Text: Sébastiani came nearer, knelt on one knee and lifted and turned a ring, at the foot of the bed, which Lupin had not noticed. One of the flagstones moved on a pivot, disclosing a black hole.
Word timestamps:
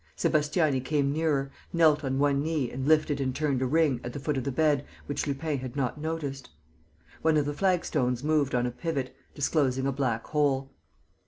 Sébastiani 0.17 0.83
came 0.83 1.13
nearer, 1.13 1.51
knelt 1.71 2.03
on 2.03 2.17
one 2.17 2.41
knee 2.41 2.71
and 2.71 2.87
lifted 2.87 3.21
and 3.21 3.35
turned 3.35 3.61
a 3.61 3.67
ring, 3.67 4.01
at 4.03 4.13
the 4.13 4.19
foot 4.19 4.35
of 4.35 4.43
the 4.43 4.51
bed, 4.51 4.83
which 5.05 5.27
Lupin 5.27 5.59
had 5.59 5.75
not 5.75 6.01
noticed. 6.01 6.49
One 7.21 7.37
of 7.37 7.45
the 7.45 7.53
flagstones 7.53 8.23
moved 8.23 8.55
on 8.55 8.65
a 8.65 8.71
pivot, 8.71 9.15
disclosing 9.35 9.85
a 9.85 9.91
black 9.91 10.25
hole. 10.25 10.71